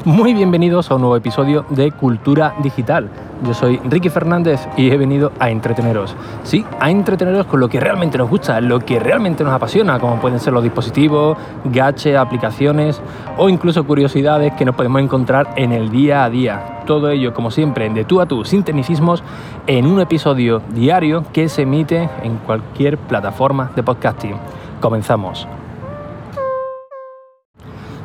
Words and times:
Muy 0.05 0.35
bienvenidos 0.35 0.91
a 0.91 0.97
un 0.97 1.01
nuevo 1.01 1.17
episodio 1.17 1.65
de 1.71 1.91
Cultura 1.91 2.55
Digital. 2.63 3.09
Yo 3.43 3.55
soy 3.55 3.81
Ricky 3.89 4.11
Fernández 4.11 4.61
y 4.77 4.91
he 4.91 4.99
venido 4.99 5.33
a 5.39 5.49
entreteneros. 5.49 6.15
Sí, 6.43 6.63
a 6.79 6.91
entreteneros 6.91 7.47
con 7.47 7.59
lo 7.59 7.71
que 7.71 7.81
realmente 7.81 8.19
nos 8.19 8.29
gusta, 8.29 8.61
lo 8.61 8.81
que 8.81 9.01
realmente 9.01 9.45
nos 9.45 9.55
apasiona, 9.55 9.99
como 9.99 10.17
pueden 10.17 10.41
ser 10.41 10.53
los 10.53 10.63
dispositivos, 10.63 11.39
gaches, 11.65 12.19
aplicaciones 12.19 13.01
o 13.39 13.49
incluso 13.49 13.87
curiosidades 13.87 14.53
que 14.53 14.67
nos 14.67 14.75
podemos 14.75 15.01
encontrar 15.01 15.55
en 15.57 15.73
el 15.73 15.91
día 15.91 16.25
a 16.25 16.29
día. 16.29 16.83
Todo 16.87 17.09
ello, 17.09 17.33
como 17.33 17.51
siempre, 17.51 17.89
de 17.89 18.05
tú 18.05 18.21
a 18.21 18.27
tú, 18.27 18.45
sin 18.45 18.63
tecnicismos, 18.63 19.23
en 19.67 19.87
un 19.87 20.03
episodio 20.03 20.61
diario 20.75 21.25
que 21.33 21.49
se 21.49 21.63
emite 21.63 22.11
en 22.23 22.37
cualquier 22.45 22.99
plataforma 22.99 23.71
de 23.75 23.83
podcasting. 23.83 24.35
Comenzamos. 24.83 25.49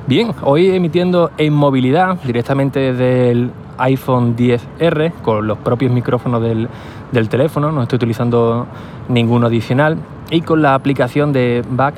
Bien, 0.09 0.31
hoy 0.41 0.71
emitiendo 0.71 1.29
en 1.37 1.53
movilidad 1.53 2.17
directamente 2.23 2.79
desde 2.79 3.29
el 3.29 3.51
iPhone 3.77 4.35
10R 4.35 5.13
con 5.21 5.45
los 5.45 5.59
propios 5.59 5.91
micrófonos 5.91 6.41
del, 6.41 7.29
teléfono, 7.29 7.71
no 7.71 7.83
estoy 7.83 7.97
utilizando 7.97 8.65
ninguno 9.07 9.45
adicional 9.45 9.97
y 10.31 10.41
con 10.41 10.63
la 10.63 10.73
aplicación 10.73 11.31
de 11.31 11.63
Back 11.69 11.93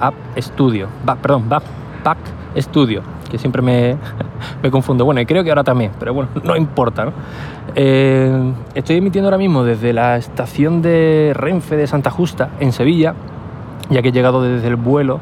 App 0.00 0.14
Studio, 0.38 0.88
perdón, 1.20 1.50
Backpack 1.50 2.16
Studio, 2.56 3.02
que 3.30 3.36
siempre 3.36 3.60
me, 4.62 4.70
confundo. 4.70 5.04
Bueno, 5.04 5.20
y 5.20 5.26
creo 5.26 5.44
que 5.44 5.50
ahora 5.50 5.62
también, 5.62 5.90
pero 5.98 6.14
bueno, 6.14 6.30
no 6.42 6.56
importa. 6.56 7.12
Eh, 7.74 8.54
estoy 8.74 8.96
emitiendo 8.96 9.28
ahora 9.28 9.36
mismo 9.36 9.64
desde 9.64 9.92
la 9.92 10.16
estación 10.16 10.80
de 10.80 11.32
Renfe 11.34 11.76
de 11.76 11.86
Santa 11.86 12.10
Justa, 12.10 12.52
en 12.58 12.72
Sevilla, 12.72 13.14
ya 13.90 14.00
que 14.00 14.08
he 14.08 14.12
llegado 14.12 14.42
desde 14.42 14.66
el 14.66 14.76
vuelo 14.76 15.20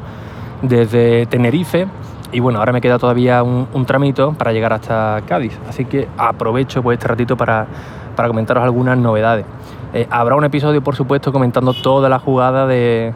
desde 0.61 1.25
Tenerife 1.25 1.87
y 2.31 2.39
bueno, 2.39 2.59
ahora 2.59 2.71
me 2.71 2.81
queda 2.81 2.99
todavía 2.99 3.41
un, 3.43 3.85
tramito 3.85 4.33
para 4.33 4.51
llegar 4.51 4.73
hasta 4.73 5.21
Cádiz, 5.27 5.57
así 5.67 5.85
que 5.85 6.07
aprovecho 6.17 6.83
pues, 6.83 6.97
este 6.97 7.07
ratito 7.07 7.35
para, 7.35 7.65
comentaros 8.15 8.63
algunas 8.63 8.97
novedades. 8.97 9.45
Eh, 9.93 10.07
habrá 10.11 10.35
un 10.35 10.43
episodio, 10.43 10.83
por 10.83 10.95
supuesto, 10.95 11.31
comentando 11.31 11.73
toda 11.73 12.09
la 12.09 12.19
jugada 12.19 12.67
de, 12.67 13.13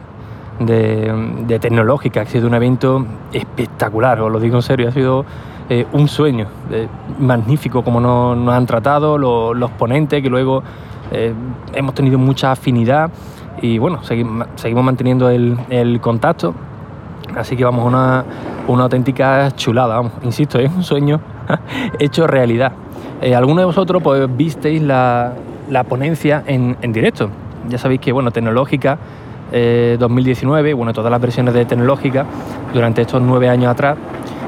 de, 0.58 1.58
tecnológica, 1.60 2.22
ha 2.22 2.26
sido 2.26 2.48
un 2.48 2.54
evento 2.54 3.06
espectacular, 3.32 4.20
os 4.20 4.32
lo 4.32 4.40
digo 4.40 4.56
en 4.56 4.62
serio, 4.62 4.88
ha 4.88 4.92
sido 4.92 5.24
eh, 5.68 5.86
un 5.92 6.08
sueño, 6.08 6.48
eh, 6.72 6.88
magnífico 7.20 7.84
como 7.84 8.00
nos, 8.00 8.52
han 8.52 8.66
tratado 8.66 9.16
los, 9.18 9.70
ponentes, 9.72 10.22
que 10.22 10.30
luego 10.30 10.62
hemos 11.72 11.94
tenido 11.94 12.18
mucha 12.18 12.50
afinidad. 12.50 13.10
Y 13.62 13.78
bueno, 13.78 14.02
seguimos, 14.02 14.84
manteniendo 14.84 15.30
el, 15.30 15.56
el 15.70 16.00
contacto 16.00 16.54
Así 17.36 17.56
que 17.56 17.64
vamos, 17.64 17.84
una, 17.86 18.24
una 18.68 18.84
auténtica 18.84 19.50
chulada, 19.56 19.96
vamos, 19.96 20.12
insisto, 20.22 20.58
es 20.58 20.70
un 20.74 20.82
sueño 20.82 21.20
hecho 21.98 22.26
realidad. 22.26 22.72
Eh, 23.20 23.34
algunos 23.34 23.62
de 23.62 23.64
vosotros 23.64 24.02
pues 24.02 24.36
visteis 24.36 24.82
la, 24.82 25.32
ponencia 25.88 26.42
en, 26.46 26.76
directo. 26.92 27.30
Ya 27.68 27.78
sabéis 27.78 28.00
que, 28.00 28.12
bueno, 28.12 28.30
Tecnológica 28.30 28.98
2019, 29.50 30.70
eh, 30.70 30.74
bueno, 30.74 30.92
todas 30.92 31.10
las 31.10 31.20
versiones 31.20 31.54
de 31.54 31.64
Tecnológica 31.64 32.26
durante 32.72 33.02
estos 33.02 33.22
nueve 33.22 33.48
años 33.48 33.70
atrás, 33.70 33.96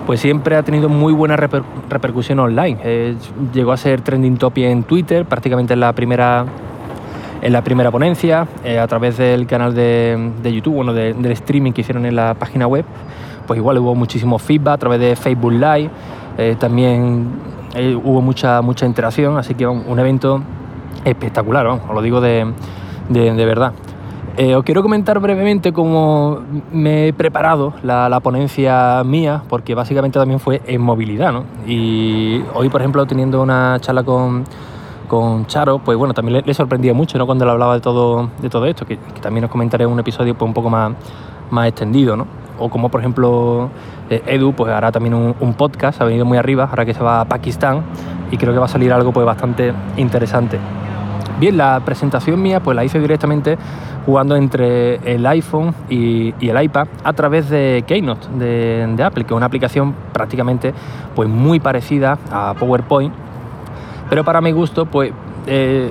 pues 0.06 0.20
siempre 0.20 0.56
ha 0.56 0.62
tenido 0.62 0.88
muy 0.88 1.12
buena 1.12 1.36
repercusión 1.36 2.38
online. 2.38 2.78
Eh, 2.82 3.16
llegó 3.52 3.72
a 3.72 3.76
ser 3.76 4.02
trending 4.02 4.36
topic 4.36 4.64
en 4.64 4.84
Twitter, 4.84 5.24
prácticamente 5.24 5.74
en 5.74 5.80
la 5.80 5.92
primera 5.92 6.44
en 7.42 7.52
la 7.52 7.62
primera 7.62 7.90
ponencia, 7.90 8.46
eh, 8.64 8.78
a 8.78 8.86
través 8.86 9.18
del 9.18 9.46
canal 9.46 9.74
de, 9.74 10.30
YouTube, 10.44 10.74
bueno, 10.74 10.92
del 10.92 11.32
streaming 11.32 11.72
que 11.72 11.82
hicieron 11.82 12.06
en 12.06 12.16
la 12.16 12.34
página 12.34 12.66
web, 12.66 12.84
pues 13.46 13.58
igual 13.58 13.78
hubo 13.78 13.94
muchísimo 13.94 14.38
feedback 14.38 14.74
a 14.74 14.78
través 14.78 15.00
de 15.00 15.16
Facebook 15.16 15.52
Live, 15.52 15.90
eh, 16.38 16.56
también 16.58 17.28
eh, 17.74 17.94
hubo 17.94 18.20
mucha, 18.20 18.62
mucha 18.62 18.86
interacción, 18.86 19.36
así 19.38 19.54
que 19.54 19.66
un, 19.66 19.98
evento 19.98 20.42
espectacular, 21.04 21.66
os 21.66 21.80
lo 21.94 22.02
digo 22.02 22.20
de, 22.20 22.52
verdad. 23.10 23.72
os 24.56 24.64
quiero 24.64 24.82
comentar 24.82 25.20
brevemente 25.20 25.72
cómo 25.72 26.40
me 26.72 27.08
he 27.08 27.12
preparado 27.12 27.74
la, 27.82 28.08
la, 28.08 28.20
ponencia 28.20 29.02
mía, 29.04 29.42
porque 29.48 29.74
básicamente 29.74 30.18
también 30.18 30.40
fue 30.40 30.62
en 30.66 30.80
movilidad, 30.80 31.32
¿no? 31.32 31.44
Y 31.66 32.42
hoy, 32.54 32.68
por 32.68 32.80
ejemplo, 32.80 33.06
teniendo 33.06 33.42
una 33.42 33.78
charla 33.80 34.02
con 34.02 34.44
con 35.06 35.46
Charo, 35.46 35.78
pues 35.78 35.96
bueno, 35.96 36.14
también 36.14 36.42
le, 36.44 36.54
sorprendía 36.54 36.94
mucho 36.94 37.18
¿no? 37.18 37.26
cuando 37.26 37.44
le 37.44 37.50
hablaba 37.50 37.74
de 37.74 37.80
todo, 37.80 38.30
de 38.40 38.48
todo 38.48 38.66
esto, 38.66 38.86
que, 38.86 38.96
también 39.20 39.44
os 39.44 39.50
comentaré 39.50 39.84
en 39.84 39.90
un 39.90 39.98
episodio 39.98 40.34
pues, 40.34 40.46
un 40.46 40.54
poco 40.54 40.70
más, 40.70 40.92
más 41.50 41.68
extendido, 41.68 42.16
¿no? 42.16 42.26
O 42.58 42.70
como 42.70 42.88
por 42.88 43.00
ejemplo 43.00 43.68
eh, 44.08 44.22
Edu, 44.26 44.52
pues 44.52 44.72
hará 44.72 44.90
también 44.90 45.14
un, 45.14 45.54
podcast, 45.54 46.00
ha 46.00 46.04
venido 46.04 46.24
muy 46.24 46.38
arriba, 46.38 46.64
ahora 46.70 46.84
que 46.84 46.94
se 46.94 47.02
va 47.02 47.20
a 47.20 47.24
Pakistán, 47.26 47.82
y 48.30 48.36
creo 48.36 48.52
que 48.52 48.58
va 48.58 48.64
a 48.64 48.68
salir 48.68 48.92
algo 48.92 49.12
pues 49.12 49.26
bastante 49.26 49.72
interesante. 49.96 50.58
Bien, 51.38 51.56
la 51.56 51.80
presentación 51.84 52.40
mía 52.40 52.60
pues 52.60 52.74
la 52.74 52.84
hice 52.84 52.98
directamente 52.98 53.58
jugando 54.06 54.36
entre 54.36 54.96
el 55.14 55.26
iPhone 55.26 55.74
y, 55.90 56.32
el 56.40 56.62
iPad 56.62 56.88
a 57.04 57.12
través 57.12 57.50
de 57.50 57.84
Keynote 57.86 58.28
de, 58.38 58.86
de, 58.96 59.02
Apple, 59.02 59.24
que 59.24 59.34
es 59.34 59.36
una 59.36 59.46
aplicación 59.46 59.94
prácticamente 60.12 60.72
pues 61.14 61.28
muy 61.28 61.60
parecida 61.60 62.18
a 62.30 62.54
PowerPoint 62.58 63.25
pero 64.08 64.24
para 64.24 64.40
mi 64.40 64.52
gusto, 64.52 64.86
pues 64.86 65.12
eh, 65.46 65.90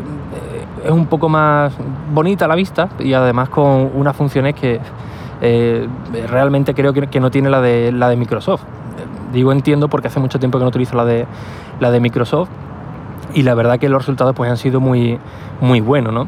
es 0.83 0.91
un 0.91 1.07
poco 1.07 1.29
más 1.29 1.73
bonita 2.13 2.47
la 2.47 2.55
vista 2.55 2.89
y 2.99 3.13
además 3.13 3.49
con 3.49 3.91
unas 3.93 4.15
funciones 4.15 4.55
que 4.55 4.79
eh, 5.41 5.87
realmente 6.29 6.73
creo 6.73 6.93
que, 6.93 7.19
no 7.19 7.31
tiene 7.31 7.49
la 7.49 7.61
de, 7.61 7.91
la 7.91 8.09
de 8.09 8.15
Microsoft. 8.15 8.63
Digo 9.33 9.51
entiendo 9.51 9.89
porque 9.89 10.07
hace 10.07 10.19
mucho 10.19 10.39
tiempo 10.39 10.57
que 10.57 10.63
no 10.63 10.69
utilizo 10.69 10.95
la 10.95 11.05
de, 11.05 11.25
la 11.79 11.91
de 11.91 11.99
Microsoft 11.99 12.49
y 13.33 13.43
la 13.43 13.53
verdad 13.53 13.79
que 13.79 13.89
los 13.89 14.01
resultados 14.01 14.33
pues, 14.35 14.49
han 14.49 14.57
sido 14.57 14.79
muy, 14.79 15.19
muy 15.59 15.81
buenos. 15.81 16.13
¿no? 16.13 16.27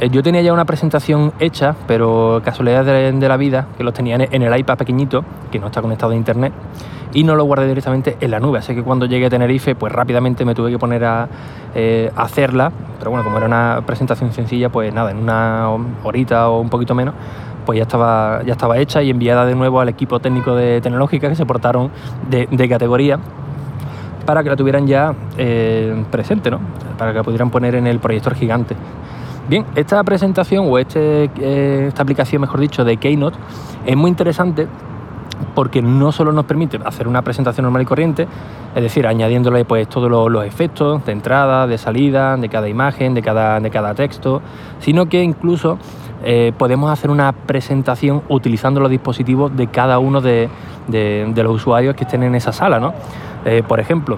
Eh, 0.00 0.10
yo 0.10 0.22
tenía 0.22 0.42
ya 0.42 0.52
una 0.52 0.64
presentación 0.64 1.32
hecha, 1.40 1.74
pero 1.86 2.40
casualidad 2.44 2.84
de, 2.84 3.28
la 3.28 3.36
vida, 3.36 3.68
que 3.76 3.84
los 3.84 3.94
tenía 3.94 4.16
en 4.16 4.42
el 4.42 4.58
iPad 4.58 4.78
pequeñito, 4.78 5.24
que 5.50 5.58
no 5.58 5.66
está 5.66 5.82
conectado 5.82 6.12
a 6.12 6.16
internet, 6.16 6.52
y 7.14 7.22
no 7.22 7.36
lo 7.36 7.44
guardé 7.44 7.68
directamente 7.68 8.16
en 8.20 8.30
la 8.30 8.40
nube. 8.40 8.58
Así 8.58 8.74
que 8.74 8.82
cuando 8.82 9.06
llegué 9.06 9.26
a 9.26 9.30
Tenerife, 9.30 9.74
pues 9.76 9.92
rápidamente 9.92 10.44
me 10.44 10.54
tuve 10.54 10.70
que 10.70 10.78
poner 10.78 11.04
a, 11.04 11.28
eh, 11.74 12.10
hacerla. 12.16 12.72
Pero 12.98 13.10
bueno, 13.10 13.24
como 13.24 13.38
era 13.38 13.46
una 13.46 13.82
presentación 13.86 14.32
sencilla, 14.32 14.68
pues 14.68 14.92
nada, 14.92 15.12
en 15.12 15.18
una 15.18 15.68
horita 16.02 16.50
o 16.50 16.60
un 16.60 16.68
poquito 16.68 16.94
menos, 16.94 17.14
pues 17.64 17.78
ya 17.78 17.84
estaba, 17.84 18.42
ya 18.44 18.52
estaba 18.52 18.78
hecha 18.78 19.02
y 19.02 19.10
enviada 19.10 19.46
de 19.46 19.54
nuevo 19.54 19.80
al 19.80 19.88
equipo 19.88 20.18
técnico 20.20 20.54
de 20.54 20.80
tecnológica 20.80 21.28
que 21.28 21.36
se 21.36 21.46
portaron 21.46 21.90
de, 22.28 22.68
categoría 22.68 23.18
para 24.26 24.42
que 24.42 24.50
la 24.50 24.56
tuvieran 24.56 24.86
ya 24.86 25.14
eh, 25.38 26.04
presente, 26.10 26.50
¿no? 26.50 26.58
Para 26.98 27.12
que 27.12 27.18
la 27.18 27.24
pudieran 27.24 27.50
poner 27.50 27.74
en 27.74 27.86
el 27.86 28.00
proyector 28.00 28.34
gigante. 28.34 28.74
Bien, 29.46 29.66
esta 29.76 30.02
presentación 30.04 30.66
o 30.70 30.78
este, 30.78 31.30
eh, 31.38 31.84
esta 31.88 32.02
aplicación, 32.02 32.40
mejor 32.40 32.60
dicho, 32.60 32.82
de 32.82 32.96
Keynote 32.96 33.36
es 33.84 33.94
muy 33.94 34.08
interesante 34.08 34.66
porque 35.54 35.82
no 35.82 36.12
solo 36.12 36.32
nos 36.32 36.46
permite 36.46 36.78
hacer 36.82 37.06
una 37.06 37.20
presentación 37.20 37.64
normal 37.64 37.82
y 37.82 37.84
corriente, 37.84 38.26
es 38.74 38.82
decir, 38.82 39.06
añadiéndole 39.06 39.66
pues 39.66 39.86
todos 39.86 40.10
los, 40.10 40.46
efectos 40.46 41.04
de 41.04 41.12
entrada, 41.12 41.66
de 41.66 41.76
salida, 41.76 42.38
de 42.38 42.48
cada 42.48 42.70
imagen, 42.70 43.12
de 43.12 43.20
cada, 43.20 43.60
de 43.60 43.70
cada 43.70 43.94
texto, 43.94 44.40
sino 44.80 45.06
que 45.10 45.22
incluso 45.22 45.78
eh, 46.24 46.52
podemos 46.56 46.90
hacer 46.90 47.10
una 47.10 47.32
presentación 47.32 48.22
utilizando 48.30 48.80
los 48.80 48.90
dispositivos 48.90 49.54
de 49.54 49.66
cada 49.66 49.98
uno 49.98 50.22
de, 50.22 50.48
los 50.88 51.54
usuarios 51.54 51.94
que 51.94 52.04
estén 52.04 52.22
en 52.22 52.34
esa 52.34 52.52
sala. 52.52 52.80
¿no? 52.80 52.94
Eh, 53.44 53.62
por 53.66 53.78
ejemplo, 53.78 54.16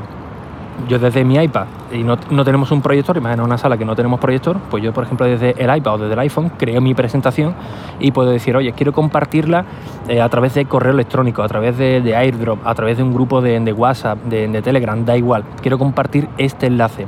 yo 0.88 0.98
desde 0.98 1.24
mi 1.24 1.36
iPad 1.36 1.66
y 1.92 2.02
no, 2.02 2.16
tenemos 2.16 2.70
un 2.70 2.82
proyector, 2.82 3.16
imagina 3.16 3.42
una 3.42 3.58
sala 3.58 3.76
que 3.76 3.84
no 3.84 3.96
tenemos 3.96 4.20
proyector, 4.20 4.58
pues 4.70 4.82
yo 4.82 4.92
por 4.92 5.04
ejemplo 5.04 5.26
desde 5.26 5.50
el 5.62 5.76
iPad 5.76 5.94
o 5.94 5.98
desde 5.98 6.12
el 6.12 6.18
iPhone 6.20 6.52
creo 6.56 6.80
mi 6.80 6.94
presentación 6.94 7.54
y 7.98 8.12
puedo 8.12 8.30
decir, 8.30 8.56
oye, 8.56 8.72
quiero 8.72 8.92
compartirla 8.92 9.64
eh, 10.08 10.20
a 10.20 10.28
través 10.28 10.54
de 10.54 10.66
correo 10.66 10.92
electrónico, 10.92 11.42
a 11.42 11.48
través 11.48 11.78
de, 11.78 12.16
AirDrop, 12.16 12.66
a 12.66 12.74
través 12.74 12.96
de 12.96 13.02
un 13.02 13.12
grupo 13.12 13.40
de, 13.40 13.72
WhatsApp, 13.72 14.18
de, 14.24 14.62
Telegram, 14.62 15.04
da 15.04 15.16
igual, 15.16 15.44
quiero 15.60 15.78
compartir 15.78 16.28
este 16.38 16.66
enlace. 16.66 17.06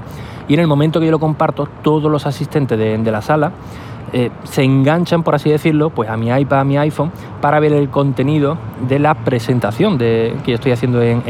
Y 0.49 0.55
en 0.55 0.61
el 0.61 0.67
momento 0.67 0.99
que 0.99 1.07
yo 1.07 1.13
lo 1.13 1.19
comparto, 1.19 1.69
todos 1.83 2.11
los 2.11 2.27
asistentes 2.27 2.79
de, 2.79 3.11
la 3.11 3.21
sala 3.21 3.53
eh, 4.13 4.31
se 4.45 4.63
enganchan, 4.63 5.23
por 5.23 5.35
así 5.35 5.51
decirlo, 5.51 5.91
pues 5.91 6.09
a 6.09 6.17
mi 6.17 6.31
iPad, 6.31 6.61
a 6.61 6.65
mi 6.65 6.79
iPhone, 6.79 7.13
para 7.43 7.61
ver 7.61 7.73
el 7.75 7.91
contenido 7.91 8.57
de 8.89 8.99
la 8.99 9.15
presentación 9.15 9.99
de, 9.99 10.35
que 10.45 10.53
yo 10.53 10.55
estoy 10.55 10.73
haciendo 10.73 11.03
en 11.03 11.23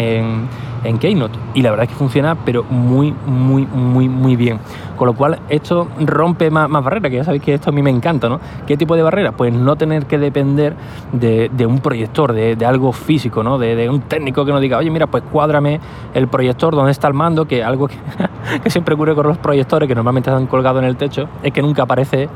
en 0.77 0.77
Keynote. 0.98 1.38
Y 1.54 1.62
la 1.62 1.70
verdad 1.70 1.84
es 1.84 1.90
que 1.90 1.96
funciona, 1.96 2.36
pero 2.44 2.64
muy, 2.64 3.14
muy, 3.26 3.66
muy, 3.66 4.08
muy 4.08 4.36
bien. 4.36 4.58
Con 4.96 5.06
lo 5.06 5.14
cual, 5.14 5.38
esto 5.48 5.88
rompe 6.00 6.50
más, 6.50 6.69
barreras, 6.70 7.10
que 7.10 7.16
ya 7.16 7.25
sabéis 7.25 7.42
que 7.42 7.54
esto 7.54 7.70
a 7.70 7.72
mí 7.72 7.82
me 7.82 7.90
encanta, 7.90 8.28
¿no? 8.28 8.40
¿Qué 8.66 8.76
tipo 8.76 8.96
de 8.96 9.02
barreras? 9.02 9.34
Pues 9.36 9.52
no 9.52 9.76
tener 9.76 10.06
que 10.06 10.19
depender 10.19 10.75
de, 11.12 11.66
un 11.66 11.78
proyector, 11.78 12.32
de, 12.32 12.66
algo 12.66 12.92
físico, 12.92 13.42
¿no? 13.42 13.58
De, 13.58 13.88
un 13.88 14.00
técnico 14.02 14.44
que 14.44 14.52
nos 14.52 14.60
diga, 14.60 14.78
oye, 14.78 14.90
mira, 14.90 15.06
pues 15.06 15.22
cuádrame 15.30 15.80
el 16.14 16.26
proyector, 16.26 16.75
¿dónde 16.75 16.90
está 16.90 17.06
el 17.06 17.14
mando? 17.14 17.46
Que 17.46 17.62
algo 17.62 17.88
que, 17.88 17.96
siempre 18.70 18.94
ocurre 18.94 19.14
con 19.14 19.28
los 19.28 19.38
proyectores, 19.38 19.88
que 19.88 19.94
normalmente 19.94 20.31
están 20.31 20.46
colgados 20.46 20.82
en 20.82 20.88
el 20.88 20.96
techo, 20.96 21.28
es 21.42 21.52
que 21.52 21.62
nunca 21.62 21.84
aparece 21.84 22.28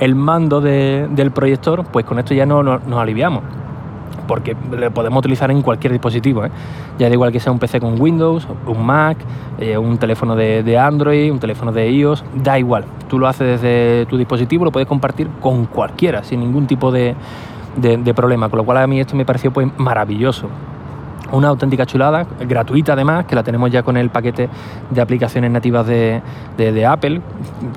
el 0.00 0.14
mando 0.14 0.60
del 0.60 1.30
proyector, 1.32 1.84
pues 1.84 2.06
con 2.06 2.18
esto 2.18 2.32
ya 2.32 2.46
no, 2.46 2.62
nos 2.62 2.98
aliviamos 2.98 3.42
porque 4.26 4.56
lo 4.70 4.90
podemos 4.90 5.18
utilizar 5.18 5.50
en 5.50 5.62
cualquier 5.62 5.92
dispositivo. 5.92 6.44
¿eh? 6.44 6.50
Ya 6.98 7.08
da 7.08 7.12
igual 7.14 7.32
que 7.32 7.40
sea 7.40 7.52
un 7.52 7.58
PC 7.58 7.80
con 7.80 8.00
Windows, 8.00 8.46
un 8.66 8.84
Mac, 8.84 9.18
eh, 9.58 9.76
un 9.76 9.98
teléfono 9.98 10.36
de, 10.36 10.78
Android, 10.78 11.30
un 11.30 11.38
teléfono 11.38 11.72
de 11.72 11.90
iOS, 11.90 12.24
da 12.34 12.58
igual. 12.58 12.84
Tú 13.08 13.18
lo 13.18 13.28
haces 13.28 13.60
desde 13.60 14.06
tu 14.06 14.16
dispositivo, 14.16 14.64
lo 14.64 14.72
puedes 14.72 14.88
compartir 14.88 15.28
con 15.40 15.66
cualquiera, 15.66 16.22
sin 16.24 16.40
ningún 16.40 16.66
tipo 16.66 16.90
de, 16.90 17.14
problema. 18.14 18.48
Con 18.48 18.58
lo 18.58 18.64
cual 18.64 18.78
a 18.78 18.86
mí 18.86 19.00
esto 19.00 19.16
me 19.16 19.24
pareció 19.24 19.52
pues 19.52 19.68
maravilloso 19.78 20.48
una 21.32 21.48
auténtica 21.48 21.86
chulada, 21.86 22.26
gratuita 22.46 22.92
además, 22.92 23.24
que 23.24 23.34
la 23.34 23.42
tenemos 23.42 23.70
ya 23.70 23.82
con 23.82 23.96
el 23.96 24.10
paquete 24.10 24.50
de 24.90 25.00
aplicaciones 25.00 25.50
nativas 25.50 25.86
de, 25.86 26.86
Apple, 26.86 27.22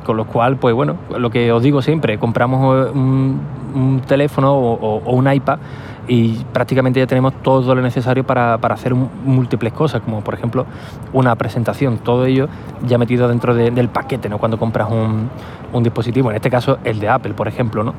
con 0.04 0.18
lo 0.18 0.26
cual, 0.26 0.58
pues 0.58 0.76
bueno, 0.76 0.98
lo 1.18 1.30
que 1.30 1.52
os 1.54 1.64
digo 1.64 1.82
siempre, 1.82 2.18
compramos 2.20 2.92
un, 2.94 4.02
teléfono 4.08 4.54
o, 4.54 5.12
un 5.12 5.32
iPad 5.32 5.60
y 6.08 6.34
prácticamente 6.54 7.00
ya 7.00 7.08
tenemos 7.08 7.34
todo 7.42 7.74
lo 7.74 7.82
necesario 7.82 8.24
para, 8.24 8.56
hacer 8.56 8.94
múltiples 8.94 9.74
cosas, 9.74 10.02
como 10.02 10.22
por 10.22 10.34
ejemplo 10.34 10.66
una 11.14 11.36
presentación, 11.36 11.98
todo 12.00 12.26
ello 12.26 12.48
ya 12.86 12.98
metido 12.98 13.28
dentro 13.28 13.56
del 13.56 13.90
paquete, 13.90 14.30
¿no? 14.30 14.38
Cuando 14.38 14.58
compras 14.58 14.90
un, 14.92 15.84
dispositivo, 15.84 16.30
en 16.30 16.38
este 16.38 16.50
caso 16.50 16.78
el 16.84 17.00
de 17.00 17.10
Apple, 17.10 17.34
por 17.34 17.48
ejemplo, 17.48 17.84
¿no? 17.84 17.94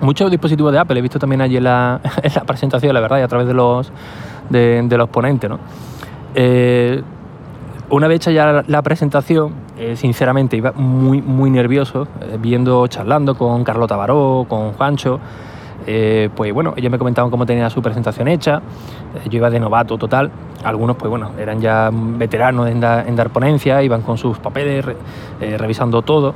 Muchos 0.00 0.30
dispositivos 0.30 0.72
de 0.72 0.78
Apple 0.78 0.98
he 0.98 1.02
visto 1.02 1.18
también 1.18 1.40
allí 1.40 1.56
en 1.56 1.64
la, 1.64 2.00
presentación, 2.46 2.92
la 2.92 3.00
verdad, 3.00 3.18
y 3.18 3.22
a 3.22 3.28
través 3.28 3.46
de 3.46 3.54
los, 3.54 3.92
de, 4.50 4.96
los 4.96 5.08
ponentes, 5.08 5.48
¿no? 5.48 5.58
Eh, 6.34 7.02
una 7.88 8.08
vez 8.08 8.16
hecha 8.16 8.32
ya 8.32 8.64
la, 8.66 8.82
presentación, 8.82 9.54
eh, 9.78 9.94
sinceramente 9.94 10.56
iba 10.56 10.72
muy, 10.72 11.22
muy 11.22 11.50
nervioso, 11.50 12.08
eh, 12.20 12.36
viendo, 12.40 12.86
charlando 12.88 13.36
con 13.36 13.62
Carlota 13.62 13.96
Baró, 13.96 14.44
con 14.48 14.72
Juancho, 14.72 15.20
eh, 15.86 16.30
pues 16.34 16.52
bueno, 16.52 16.74
ellos 16.76 16.90
me 16.90 16.98
comentaban 16.98 17.30
cómo 17.30 17.46
tenía 17.46 17.68
su 17.70 17.82
presentación 17.82 18.28
hecha, 18.28 18.56
eh, 18.56 19.28
yo 19.28 19.38
iba 19.38 19.50
de 19.50 19.60
novato 19.60 19.98
total, 19.98 20.30
algunos 20.64 20.96
pues 20.96 21.10
bueno, 21.10 21.32
eran 21.38 21.60
ya 21.60 21.90
veteranos 21.92 22.68
en, 22.68 22.80
dar 22.80 23.30
ponencia, 23.30 23.82
iban 23.82 24.02
con 24.02 24.18
sus 24.18 24.38
papeles, 24.38 24.84
eh, 25.40 25.56
revisando 25.58 26.02
todo, 26.02 26.34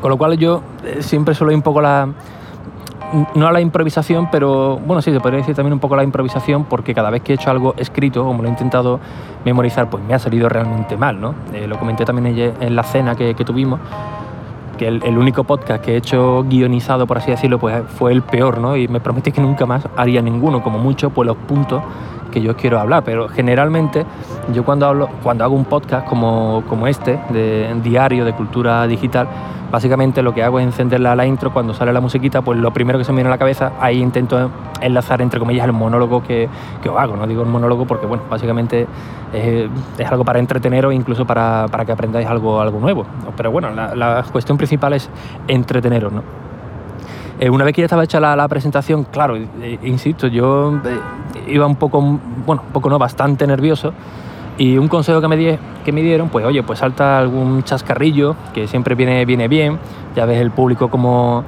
con 0.00 0.10
lo 0.10 0.16
cual 0.16 0.38
yo 0.38 0.62
siempre 1.00 1.34
suelo 1.34 1.52
ir 1.52 1.56
un 1.56 1.62
poco 1.62 1.80
la, 1.80 2.08
no 3.34 3.46
a 3.46 3.52
la 3.52 3.60
improvisación, 3.60 4.30
pero 4.30 4.78
bueno, 4.78 5.02
sí, 5.02 5.12
se 5.12 5.20
podría 5.20 5.40
decir 5.40 5.54
también 5.54 5.74
un 5.74 5.80
poco 5.80 5.96
la 5.96 6.04
improvisación, 6.04 6.64
porque 6.64 6.94
cada 6.94 7.10
vez 7.10 7.22
que 7.22 7.32
he 7.32 7.34
hecho 7.34 7.50
algo 7.50 7.74
escrito, 7.76 8.24
como 8.24 8.42
lo 8.42 8.48
he 8.48 8.50
intentado 8.50 9.00
memorizar, 9.44 9.90
pues 9.90 10.02
me 10.02 10.14
ha 10.14 10.18
salido 10.18 10.48
realmente 10.48 10.96
mal, 10.96 11.20
¿no? 11.20 11.34
lo 11.66 11.78
comenté 11.78 12.04
también 12.04 12.54
en 12.58 12.74
la 12.74 12.82
cena 12.82 13.14
que 13.14 13.34
tuvimos, 13.34 13.80
que 14.82 14.88
el, 14.88 15.18
único 15.18 15.44
podcast 15.44 15.84
que 15.84 15.92
he 15.92 15.96
hecho 15.96 16.44
guionizado, 16.48 17.06
por 17.06 17.18
así 17.18 17.30
decirlo, 17.30 17.58
pues 17.58 17.82
fue 17.98 18.12
el 18.12 18.22
peor, 18.22 18.58
¿no? 18.58 18.76
Y 18.76 18.88
me 18.88 19.00
prometí 19.00 19.30
que 19.30 19.40
nunca 19.40 19.64
más 19.64 19.86
haría 19.96 20.20
ninguno, 20.22 20.62
como 20.62 20.78
mucho, 20.78 21.10
pues 21.10 21.26
los 21.26 21.36
puntos 21.36 21.82
que 22.32 22.40
yo 22.40 22.56
quiero 22.56 22.80
hablar, 22.80 23.04
pero 23.04 23.28
generalmente 23.28 24.04
yo 24.52 24.64
cuando 24.64 24.86
hablo, 24.86 25.08
cuando 25.22 25.44
hago 25.44 25.54
un 25.54 25.64
podcast 25.64 26.06
como, 26.08 26.64
como 26.68 26.88
este, 26.88 27.20
de 27.30 27.72
diario 27.82 28.24
de 28.24 28.32
cultura 28.32 28.84
digital, 28.88 29.28
básicamente 29.70 30.22
lo 30.22 30.34
que 30.34 30.42
hago 30.42 30.60
es 30.60 30.66
encender 30.66 31.00
la, 31.00 31.26
intro 31.26 31.52
cuando 31.52 31.72
sale 31.72 31.92
la 31.92 32.00
musiquita, 32.00 32.42
pues 32.42 32.58
lo 32.58 32.72
primero 32.72 32.98
que 32.98 33.04
se 33.04 33.12
me 33.12 33.16
viene 33.16 33.28
a 33.28 33.30
la 33.30 33.38
cabeza, 33.38 33.72
ahí 33.80 34.00
intento 34.00 34.50
enlazar 34.80 35.22
entre 35.22 35.40
comillas 35.40 35.64
el 35.64 35.72
monólogo 35.72 36.22
que, 36.22 36.48
que 36.82 36.88
hago, 36.90 37.16
no 37.16 37.26
digo 37.26 37.42
el 37.42 37.48
monólogo 37.48 37.86
porque 37.86 38.04
bueno, 38.04 38.24
básicamente 38.28 38.86
es, 39.32 40.10
algo 40.10 40.24
para 40.24 40.38
entreteneros, 40.38 40.92
incluso 40.92 41.24
para, 41.24 41.66
para, 41.70 41.84
que 41.86 41.92
aprendáis 41.92 42.26
algo, 42.26 42.60
algo 42.60 42.78
nuevo, 42.80 43.06
pero 43.36 43.50
bueno, 43.50 43.70
la, 43.70 44.24
cuestión 44.30 44.58
principal 44.58 44.92
es 44.92 45.08
entreteneros, 45.48 46.12
¿no? 46.12 46.22
Eh, 47.42 47.50
una 47.50 47.64
vez 47.64 47.74
que 47.74 47.80
ya 47.80 47.86
estaba 47.86 48.04
hecha 48.04 48.20
la, 48.20 48.46
presentación, 48.46 49.02
claro, 49.02 49.36
eh, 49.36 49.76
insisto, 49.82 50.28
yo 50.28 50.80
eh, 50.84 51.00
iba 51.48 51.66
un 51.66 51.74
poco, 51.74 52.00
bueno, 52.00 52.62
un 52.64 52.72
poco 52.72 52.88
no, 52.88 53.00
bastante 53.00 53.48
nervioso. 53.48 53.92
Y 54.58 54.78
un 54.78 54.86
consejo 54.86 55.20
que 55.20 55.26
me, 55.26 55.58
que 55.84 55.90
me 55.90 56.02
dieron, 56.02 56.28
pues 56.28 56.46
oye, 56.46 56.62
pues 56.62 56.78
salta 56.78 57.18
algún 57.18 57.64
chascarrillo, 57.64 58.36
que 58.54 58.68
siempre 58.68 58.94
viene, 58.94 59.24
viene 59.24 59.48
bien, 59.48 59.80
ya 60.14 60.24
ves 60.24 60.40
el 60.40 60.52
público 60.52 60.88
cómo, 60.88 61.42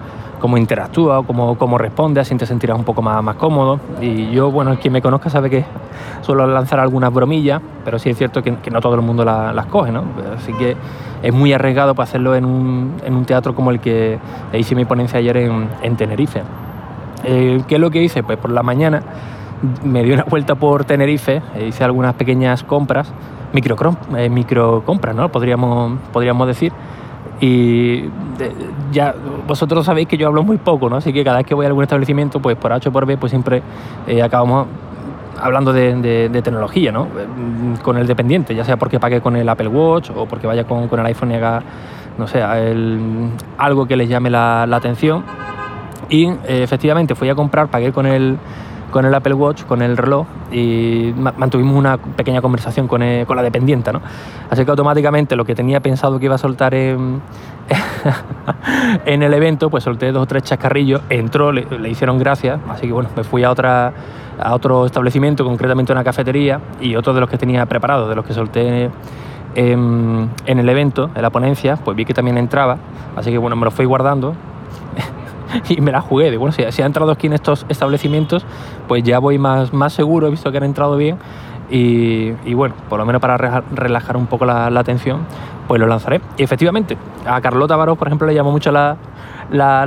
cómo 0.45 0.59
interactúa 0.59 1.21
o 1.21 1.23
cómo, 1.23 1.57
cómo 1.57 1.79
responde, 1.79 2.21
así 2.21 2.37
te 2.37 2.45
sentirás 2.45 2.77
un 2.77 2.85
poco 2.85 3.01
más, 3.01 3.25
más 3.25 3.37
cómodo. 3.37 3.81
Y 4.03 4.31
yo, 4.31 4.51
bueno, 4.51 4.77
quien 4.79 4.93
me 4.93 5.01
conozca 5.01 5.31
sabe 5.31 5.49
que 5.49 5.65
suelo 6.21 6.47
lanzar 6.47 6.81
algunas 6.81 7.11
bromillas, 7.15 7.63
pero 7.83 7.99
sí 7.99 8.11
es 8.11 8.19
cierto 8.19 8.43
que, 8.43 8.55
no 8.71 8.83
todo 8.83 8.95
el 8.95 9.01
mundo 9.01 9.25
las 9.25 9.67
coge, 9.69 9.91
¿no? 9.91 10.03
Así 10.37 10.53
que 10.53 10.77
es 11.23 11.33
muy 11.33 11.55
arriesgado 11.55 11.95
para 11.95 12.05
hacerlo 12.05 12.37
en 12.37 12.45
un, 12.45 12.93
en 13.07 13.15
un 13.15 13.25
teatro 13.25 13.55
como 13.55 13.71
el 13.71 13.81
que 13.81 14.19
hice 14.53 14.75
mi 14.75 14.85
ponencia 14.85 15.19
ayer 15.19 15.35
en, 15.39 15.67
en 15.81 15.97
Tenerife. 15.97 16.43
Eh, 17.25 17.63
¿Qué 17.67 17.77
es 17.77 17.81
lo 17.81 17.91
que 17.91 18.03
hice? 18.03 18.23
Pues 18.23 18.37
por 18.37 18.51
la 18.51 18.63
mañana 18.63 19.03
me 19.83 20.03
di 20.03 20.13
una 20.13 20.25
vuelta 20.25 20.57
por 20.57 20.85
Tenerife, 20.85 21.41
e 21.55 21.69
hice 21.69 21.85
algunas 21.85 22.17
pequeñas 22.17 22.65
compras, 22.65 23.11
micro, 23.55 23.97
eh, 24.15 24.29
¿no? 25.15 25.29
Podríamos, 25.31 25.99
podríamos 26.13 26.47
decir. 26.47 26.71
Y 27.41 28.05
ya 28.93 29.15
vosotros 29.47 29.85
sabéis 29.85 30.09
que 30.09 30.17
yo 30.17 30.29
hablo 30.29 30.43
muy 30.43 30.57
poco, 30.57 30.89
¿no? 30.89 30.97
Así 30.97 31.13
que 31.13 31.25
cada 31.25 31.39
vez 31.39 31.47
que 31.47 31.55
voy 31.55 31.67
a 31.67 31.69
algún 31.69 31.83
establecimiento, 31.83 32.41
pues 32.41 32.57
por 32.57 32.73
H 32.73 32.89
o 32.89 32.93
por 32.93 33.07
B, 33.07 33.17
pues 33.17 33.31
siempre 33.31 33.63
eh, 34.07 34.23
acabamos 34.23 34.67
hablando 35.41 35.73
de, 35.73 36.31
tecnología, 36.43 36.93
¿no? 36.93 37.05
Mm, 37.05 37.83
con 37.83 37.99
el 37.99 38.07
dependiente, 38.07 38.55
ya 38.55 38.65
sea 38.65 38.77
porque 38.77 39.01
pague 39.01 39.21
con 39.21 39.37
el 39.37 39.49
Apple 39.49 39.69
Watch 39.69 40.11
o 40.15 40.27
porque 40.27 40.47
vaya 40.47 40.65
con, 40.65 40.89
el 40.91 41.07
iPhone 41.07 41.33
y 41.33 41.35
haga, 41.35 41.63
no 42.19 42.27
sé, 42.27 42.43
algo 43.59 43.87
que 43.87 43.97
les 43.97 44.09
llame 44.09 44.31
la, 44.31 44.63
atención. 44.63 45.25
Y 46.09 46.27
eh, 46.27 46.63
efectivamente 46.63 47.15
fui 47.15 47.29
a 47.29 47.35
comprar, 47.35 47.69
pagué 47.69 47.93
con 47.93 48.07
el, 48.07 48.39
con 48.95 49.05
el 49.05 49.13
Apple 49.13 49.35
Watch, 49.35 49.65
con 49.65 49.83
el 49.83 49.97
reloj, 49.97 50.25
y 50.53 51.13
mantuvimos 51.37 51.77
una 51.77 51.99
pequeña 51.99 52.41
conversación 52.41 52.87
con, 52.87 53.03
con 53.25 53.37
la 53.37 53.43
dependiente, 53.43 53.93
¿no? 53.93 54.01
Así 54.49 54.65
que 54.65 54.71
automáticamente 54.71 55.35
lo 55.35 55.45
que 55.45 55.57
tenía 55.57 55.81
pensado 55.81 56.21
que 56.21 56.27
iba 56.27 56.37
a 56.37 56.39
soltar 56.39 56.75
en, 56.75 57.21
el 59.05 59.35
evento, 59.35 59.69
pues 59.69 59.83
solté 59.83 60.13
dos 60.13 60.23
o 60.23 60.27
tres 60.27 60.45
chascarrillos, 60.45 61.01
entró, 61.11 61.51
le, 61.51 61.67
hicieron 61.91 62.21
gracias, 62.21 62.61
así 62.71 62.87
que 62.87 62.93
bueno, 62.93 63.09
me 63.17 63.25
fui 63.25 63.43
a, 63.43 63.51
otra, 63.51 63.93
a 64.39 64.55
otro 64.55 64.87
establecimiento, 64.87 65.45
concretamente 65.45 65.91
una 65.91 66.05
cafetería, 66.05 66.61
y 66.81 66.95
otro 66.95 67.15
de 67.15 67.21
los 67.21 67.29
que 67.29 67.37
tenía 67.37 67.67
preparados, 67.67 68.09
de 68.09 68.15
los 68.15 68.25
que 68.25 68.33
solté 68.33 68.91
en, 69.57 70.31
en 70.47 70.59
el 70.61 70.69
evento, 70.69 71.11
en 71.17 71.23
la 71.23 71.31
ponencia, 71.31 71.75
pues 71.85 71.97
vi 71.97 72.05
que 72.05 72.15
también 72.15 72.39
entraba, 72.39 72.79
así 73.17 73.33
que 73.33 73.39
bueno, 73.39 73.57
me 73.57 73.65
lo 73.65 73.73
fui 73.73 73.87
guardando 73.87 74.37
y 75.69 75.81
me 75.81 75.93
la 75.93 76.01
jugué. 76.01 76.31
De, 76.31 76.37
bueno, 76.37 76.53
si, 76.53 76.63
si 76.71 76.83
ha 76.83 76.87
entrado 76.87 77.11
aquí 77.11 77.27
en 77.27 77.33
estos 77.33 77.67
establecimientos, 77.69 78.45
pues 78.89 79.03
ya 79.03 79.19
voy 79.19 79.39
más, 79.39 79.73
más 79.73 79.93
seguro, 79.93 80.27
he 80.27 80.31
visto 80.31 80.51
que 80.51 80.59
han 80.59 80.65
entrado 80.65 80.97
bien. 80.97 81.19
Y, 81.71 82.55
bueno, 82.55 82.75
por 82.89 82.99
lo 82.99 83.07
menos 83.07 83.21
para 83.21 83.37
relajar 83.37 84.17
un 84.17 84.27
poco 84.27 84.45
la, 84.45 84.67
atención, 84.67 85.21
pues 85.67 85.81
lo 85.81 85.87
lanzaré. 85.87 86.21
Y 86.37 86.43
efectivamente, 86.43 86.97
a 87.27 87.41
Carlota 87.41 87.75
Baró, 87.75 87.97
por 87.97 88.07
ejemplo, 88.07 88.27
le 88.27 88.35
llamó 88.35 88.53
mucho 88.53 88.71
la, 88.71 88.97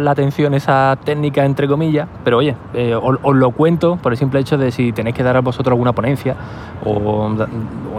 atención 0.09 0.53
esa 0.53 0.97
técnica, 1.03 1.45
entre 1.45 1.67
comillas, 1.67 2.07
pero 2.23 2.37
oye, 2.37 2.55
eh, 2.73 2.95
os, 2.95 3.35
lo 3.35 3.51
cuento 3.51 3.97
por 3.97 4.11
el 4.11 4.17
simple 4.17 4.39
hecho 4.39 4.57
de 4.57 4.71
si 4.71 4.91
tenéis 4.91 5.15
que 5.15 5.23
dar 5.23 5.37
a 5.37 5.41
vosotros 5.41 5.71
alguna 5.71 5.93
ponencia 5.93 6.35
o, 6.83 7.29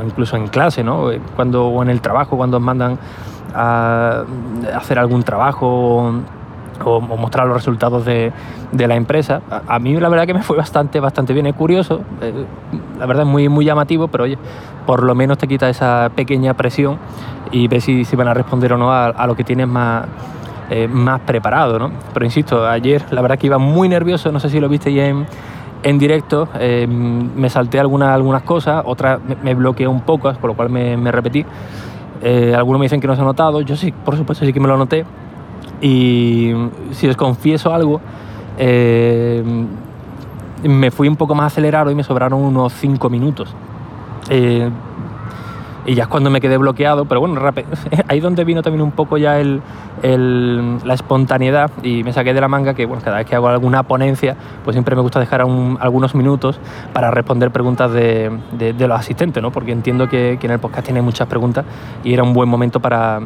incluso 0.04 0.36
en 0.36 0.48
clase, 0.48 0.82
¿no? 0.82 1.10
Cuando, 1.36 1.68
o 1.68 1.82
en 1.82 1.90
el 1.90 2.00
trabajo, 2.00 2.36
cuando 2.36 2.56
os 2.56 2.62
mandan 2.62 2.98
a 3.54 4.24
hacer 4.74 4.98
algún 4.98 5.22
trabajo 5.22 6.12
o, 6.84 7.00
mostrar 7.00 7.46
los 7.46 7.56
resultados 7.56 8.04
de, 8.04 8.32
la 8.72 8.94
empresa. 8.94 9.40
A, 9.66 9.78
mí 9.78 9.98
la 9.98 10.08
verdad 10.08 10.26
que 10.26 10.34
me 10.34 10.42
fue 10.42 10.56
bastante, 10.56 11.00
bastante 11.00 11.32
bien, 11.32 11.46
es 11.46 11.54
curioso, 11.54 12.00
eh, 12.20 12.32
la 12.98 13.06
verdad 13.06 13.24
es 13.24 13.28
muy, 13.28 13.48
muy 13.48 13.64
llamativo, 13.64 14.08
pero 14.08 14.24
oye, 14.24 14.38
por 14.86 15.02
lo 15.02 15.14
menos 15.14 15.38
te 15.38 15.46
quita 15.46 15.68
esa 15.68 16.10
pequeña 16.14 16.54
presión 16.54 16.98
y 17.50 17.68
ves 17.68 17.84
si, 17.84 18.04
si 18.04 18.16
van 18.16 18.28
a 18.28 18.34
responder 18.34 18.72
o 18.72 18.78
no 18.78 18.92
a, 18.92 19.26
lo 19.26 19.34
que 19.34 19.44
tienes 19.44 19.68
más, 19.68 20.06
eh, 20.70 20.88
más 20.88 21.20
preparado, 21.20 21.78
¿no? 21.78 21.90
Pero 22.12 22.24
insisto, 22.24 22.66
ayer 22.66 23.04
la 23.10 23.22
verdad 23.22 23.38
que 23.38 23.46
iba 23.46 23.58
muy 23.58 23.88
nervioso, 23.88 24.32
no 24.32 24.40
sé 24.40 24.50
si 24.50 24.60
lo 24.60 24.68
viste 24.68 24.92
ya 24.92 25.06
en, 25.06 25.26
en 25.82 25.98
directo, 25.98 26.48
eh, 26.58 26.86
me 26.86 27.48
salté 27.50 27.80
algunas, 27.80 28.10
algunas 28.10 28.42
cosas, 28.42 28.82
otras 28.86 29.20
me, 29.42 29.54
bloqueé 29.54 29.88
un 29.88 30.02
poco, 30.02 30.32
por 30.34 30.50
lo 30.50 30.56
cual 30.56 30.70
me, 30.70 30.96
me 30.96 31.10
repetí. 31.12 31.44
algunos 32.56 32.80
me 32.80 32.84
dicen 32.84 33.00
que 33.00 33.06
no 33.06 33.14
se 33.14 33.22
ha 33.22 33.24
notado, 33.24 33.60
yo 33.60 33.76
sí, 33.76 33.92
por 33.92 34.16
supuesto 34.16 34.44
sí 34.44 34.52
que 34.52 34.60
me 34.60 34.68
lo 34.68 34.76
noté, 34.76 35.04
y 35.80 36.52
si 36.92 37.08
os 37.08 37.16
confieso 37.16 37.72
algo, 37.72 38.00
eh, 38.58 39.42
me 40.62 40.90
fui 40.90 41.08
un 41.08 41.16
poco 41.16 41.34
más 41.34 41.52
acelerado 41.52 41.90
y 41.90 41.94
me 41.94 42.02
sobraron 42.02 42.42
unos 42.42 42.72
5 42.74 43.08
minutos. 43.08 43.54
Eh, 44.28 44.68
y 45.86 45.94
ya 45.94 46.02
es 46.02 46.08
cuando 46.08 46.28
me 46.28 46.40
quedé 46.40 46.58
bloqueado, 46.58 47.06
pero 47.06 47.20
bueno, 47.20 47.40
ahí 48.08 48.20
donde 48.20 48.44
vino 48.44 48.62
también 48.62 48.82
un 48.82 48.90
poco 48.90 49.16
ya 49.16 49.40
el, 49.40 49.62
la 50.02 50.94
espontaneidad 50.94 51.70
y 51.82 52.04
me 52.04 52.12
saqué 52.12 52.34
de 52.34 52.40
la 52.42 52.48
manga 52.48 52.74
que 52.74 52.84
bueno, 52.84 53.02
cada 53.02 53.16
vez 53.18 53.26
que 53.26 53.34
hago 53.34 53.48
alguna 53.48 53.84
ponencia, 53.84 54.36
pues 54.64 54.74
siempre 54.74 54.94
me 54.96 55.00
gusta 55.00 55.18
dejar 55.18 55.40
algunos 55.40 56.14
minutos 56.14 56.60
para 56.92 57.10
responder 57.10 57.50
preguntas 57.52 57.90
de, 57.92 58.30
los 58.78 59.00
asistentes, 59.00 59.42
¿no? 59.42 59.50
porque 59.50 59.72
entiendo 59.72 60.08
que, 60.08 60.36
que, 60.38 60.46
en 60.46 60.52
el 60.52 60.58
podcast 60.58 60.84
tiene 60.84 61.00
muchas 61.00 61.26
preguntas 61.26 61.64
y 62.04 62.12
era 62.12 62.22
un 62.22 62.34
buen 62.34 62.50
momento 62.50 62.80
para, 62.80 63.22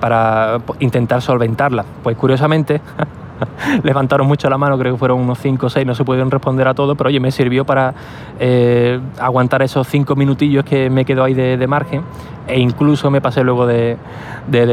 para 0.00 0.58
intentar 0.80 1.22
solventarlas. 1.22 1.86
Pues 2.02 2.16
curiosamente... 2.16 2.80
levantaron 3.82 4.26
mucho 4.26 4.48
la 4.48 4.58
mano, 4.58 4.78
creo 4.78 4.94
que 4.94 4.98
fueron 4.98 5.20
unos 5.20 5.38
5 5.38 5.66
o 5.66 5.70
6, 5.70 5.86
no 5.86 5.94
se 5.94 6.04
pudieron 6.04 6.30
responder 6.30 6.66
a 6.68 6.74
todo, 6.74 6.94
pero 6.94 7.08
oye, 7.08 7.20
me 7.20 7.30
sirvió 7.30 7.64
para 7.64 7.94
eh, 8.38 9.00
aguantar 9.18 9.62
esos 9.62 9.86
5 9.86 10.14
minutillos 10.16 10.64
que 10.64 10.90
me 10.90 11.04
quedó 11.04 11.24
ahí 11.24 11.34
de, 11.34 11.66
margen 11.66 12.02
e 12.48 12.58
incluso 12.58 13.10
me 13.10 13.20
pasé 13.20 13.44
luego 13.44 13.66
de, 13.66 13.96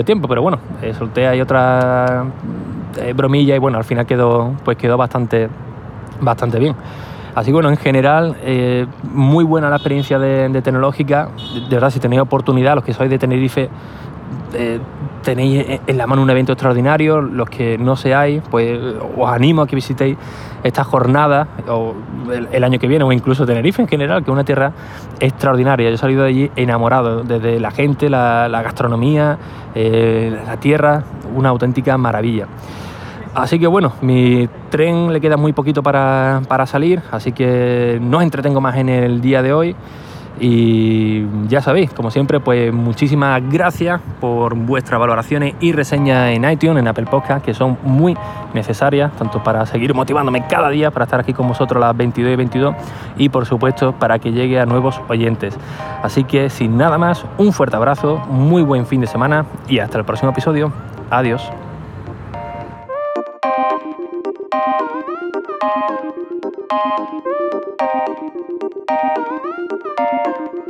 tiempo, 0.06 0.28
pero 0.28 0.42
bueno, 0.42 0.60
eh, 0.82 0.94
solté 0.94 1.28
ahí 1.28 1.42
otra 1.42 2.26
eh, 3.00 3.14
bromilla 3.14 3.56
y 3.56 3.60
bueno, 3.60 3.78
al 3.78 3.84
final 3.84 4.06
quedó, 4.06 4.54
pues 4.64 4.78
quedó 4.78 4.98
bastante, 4.98 5.48
bastante 6.22 6.60
bien. 6.60 6.76
Así 7.36 7.52
que 7.52 7.54
bueno, 7.54 7.70
en 7.70 7.78
general, 7.78 8.36
muy 9.14 9.44
buena 9.44 9.70
la 9.70 9.76
experiencia 9.76 10.18
de, 10.18 10.60
tecnológica. 10.64 11.30
De, 11.70 11.76
verdad, 11.76 11.92
si 11.92 12.00
tenéis 12.00 12.20
oportunidad, 12.20 12.74
los 12.74 12.84
que 12.84 12.94
sois 12.94 13.12
de 13.12 13.20
Tenerife, 13.20 13.70
tenéis 15.24 15.82
en 15.86 15.98
la 15.98 16.08
mano 16.08 16.22
un 16.22 16.30
evento 16.30 16.54
extraordinario, 16.54 17.22
los 17.22 17.50
que 17.50 17.78
no 17.78 17.96
seáis, 17.96 18.42
pues 18.50 18.80
os 19.18 19.30
animo 19.30 19.62
a 19.62 19.68
que 19.68 19.76
visitéis 19.76 20.18
esta 20.64 20.84
jornada 20.84 21.48
o 21.68 21.94
el, 22.52 22.64
año 22.64 22.80
que 22.80 22.88
viene 22.88 23.04
o 23.04 23.12
incluso 23.12 23.46
Tenerife 23.46 23.82
en 23.82 23.88
general, 23.88 24.24
que 24.24 24.32
es 24.32 24.34
una 24.34 24.44
tierra 24.44 24.72
extraordinaria. 25.20 25.90
Yo 25.90 25.96
he 25.96 25.98
salido 25.98 26.24
de 26.24 26.30
allí 26.30 26.52
enamorado, 26.56 27.24
desde 27.24 27.60
la 27.60 27.72
gente, 27.72 28.10
la, 28.10 28.48
gastronomía, 28.64 29.38
eh, 29.76 30.38
la 30.46 30.58
tierra, 30.58 31.04
una 31.36 31.50
auténtica 31.50 31.98
maravilla. 31.98 32.48
Así 33.36 33.60
que 33.60 33.68
bueno, 33.68 33.94
mi 34.02 34.50
tren 34.70 35.14
le 35.14 35.22
queda 35.22 35.38
muy 35.38 35.54
poquito 35.54 35.84
para, 35.84 36.42
para 36.48 36.66
salir, 36.66 37.02
así 37.12 37.34
que 37.34 38.00
no 38.02 38.18
os 38.18 38.24
entretengo 38.24 38.62
más 38.62 38.78
en 38.78 38.90
el 38.90 39.22
día 39.22 39.42
de 39.42 39.54
hoy. 39.54 39.76
Y 40.40 41.26
ya 41.48 41.62
sabéis, 41.62 41.92
como 41.92 42.12
siempre, 42.12 42.40
pues 42.40 42.72
muchísimas 42.72 43.42
gracias 43.50 44.00
por 44.22 44.56
vuestras 44.56 45.00
valoraciones 45.00 45.56
y 45.60 45.72
reseñas 45.72 46.30
en 46.30 46.50
iTunes, 46.50 46.78
en 46.80 46.88
Apple 46.88 47.06
Podcast, 47.06 47.44
que 47.44 47.54
son 47.54 47.78
muy 47.84 48.16
necesarias, 48.54 49.12
tanto 49.18 49.44
para 49.44 49.66
seguir 49.66 49.94
motivándome 49.94 50.46
cada 50.48 50.70
día, 50.70 50.92
para 50.92 51.06
estar 51.06 51.20
aquí 51.20 51.34
con 51.34 51.48
vosotros 51.48 51.82
las 51.82 51.96
22 51.98 52.34
y 52.34 52.36
22, 52.36 52.76
y 53.18 53.30
por 53.30 53.46
supuesto 53.46 53.94
para 53.94 54.20
que 54.20 54.32
llegue 54.32 54.60
a 54.60 54.66
nuevos 54.66 55.02
oyentes. 55.08 55.58
Así 56.04 56.24
que 56.24 56.50
sin 56.50 56.78
nada 56.78 56.98
más, 56.98 57.26
un 57.38 57.52
fuerte 57.52 57.76
abrazo, 57.76 58.18
muy 58.30 58.62
buen 58.62 58.86
fin 58.86 59.02
de 59.02 59.08
semana 59.08 59.46
y 59.68 59.80
hasta 59.80 59.98
el 59.98 60.06
próximo 60.06 60.32
episodio. 60.32 60.72
Adiós. 61.10 61.52
Thank 65.20 65.36
you. 70.58 70.67